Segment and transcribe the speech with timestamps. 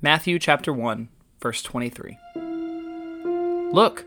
[0.00, 1.08] Matthew chapter 1,
[1.40, 2.18] verse 23.
[3.72, 4.04] Look,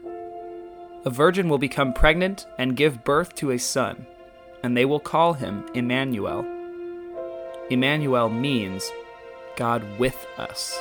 [1.03, 4.07] a virgin will become pregnant and give birth to a son,
[4.63, 6.45] and they will call him Emmanuel.
[7.69, 8.89] Emmanuel means
[9.57, 10.79] God with us.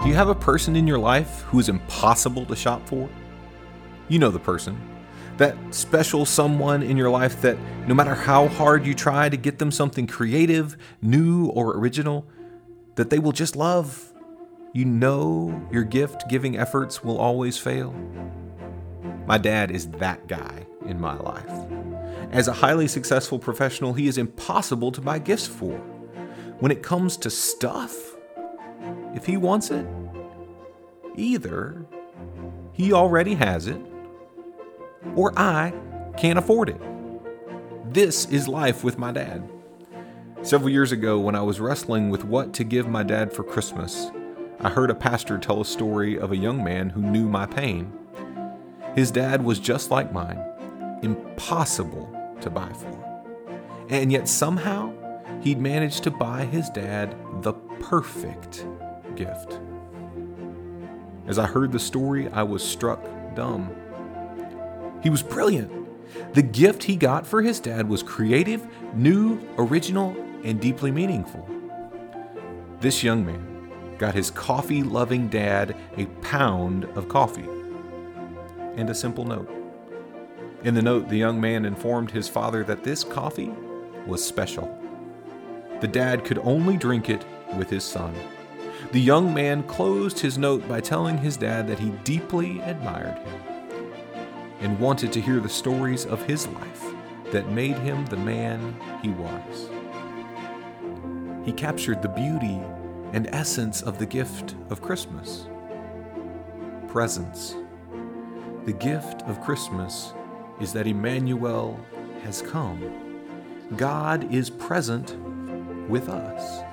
[0.00, 3.08] Do you have a person in your life who is impossible to shop for?
[4.08, 4.80] You know the person.
[5.36, 9.58] That special someone in your life that no matter how hard you try to get
[9.58, 12.26] them something creative, new, or original,
[12.96, 14.12] that they will just love.
[14.72, 17.94] You know your gift giving efforts will always fail.
[19.26, 21.52] My dad is that guy in my life.
[22.32, 25.78] As a highly successful professional, he is impossible to buy gifts for.
[26.60, 28.16] When it comes to stuff,
[29.14, 29.86] if he wants it,
[31.16, 31.86] either
[32.72, 33.80] he already has it
[35.18, 35.72] or I
[36.16, 36.80] can't afford it.
[37.92, 39.50] This is life with my dad.
[40.42, 44.12] Several years ago, when I was wrestling with what to give my dad for Christmas,
[44.60, 47.92] I heard a pastor tell a story of a young man who knew my pain.
[48.94, 50.40] His dad was just like mine,
[51.02, 52.08] impossible
[52.40, 53.26] to buy for.
[53.88, 54.92] And yet somehow,
[55.42, 58.64] he'd managed to buy his dad the perfect
[59.16, 59.58] gift.
[61.26, 63.74] As I heard the story, I was struck dumb.
[65.02, 65.72] He was brilliant.
[66.34, 71.48] The gift he got for his dad was creative, new, original, and deeply meaningful.
[72.80, 77.48] This young man got his coffee loving dad a pound of coffee
[78.76, 79.50] and a simple note.
[80.64, 83.52] In the note, the young man informed his father that this coffee
[84.06, 84.76] was special.
[85.80, 87.24] The dad could only drink it
[87.56, 88.14] with his son.
[88.92, 93.57] The young man closed his note by telling his dad that he deeply admired him
[94.60, 96.84] and wanted to hear the stories of his life
[97.30, 99.70] that made him the man he was.
[101.44, 102.60] He captured the beauty
[103.12, 105.46] and essence of the gift of Christmas
[106.88, 107.54] presence.
[108.64, 110.14] The gift of Christmas
[110.60, 111.78] is that Emmanuel
[112.22, 112.82] has come.
[113.76, 115.16] God is present
[115.88, 116.64] with us.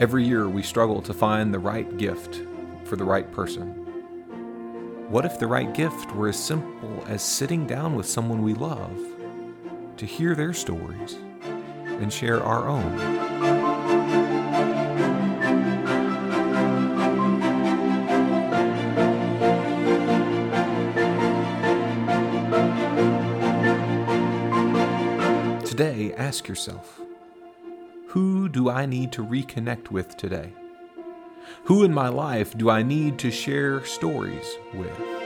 [0.00, 2.42] Every year we struggle to find the right gift
[2.84, 3.83] for the right person.
[5.14, 8.98] What if the right gift were as simple as sitting down with someone we love
[9.96, 11.16] to hear their stories
[11.84, 12.98] and share our own?
[25.64, 27.00] Today, ask yourself
[28.08, 30.54] who do I need to reconnect with today?
[31.64, 35.23] Who in my life do I need to share stories with?